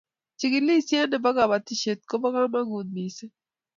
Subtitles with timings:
[0.39, 3.33] chikilishiet nebo kabatishiet kobo kamagut mising